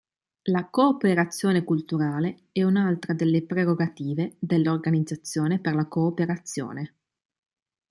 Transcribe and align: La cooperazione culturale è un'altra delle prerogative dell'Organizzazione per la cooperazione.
La 0.49 0.65
cooperazione 0.67 1.63
culturale 1.63 2.45
è 2.51 2.63
un'altra 2.63 3.13
delle 3.13 3.43
prerogative 3.43 4.35
dell'Organizzazione 4.39 5.59
per 5.59 5.75
la 5.75 5.85
cooperazione. 5.85 6.95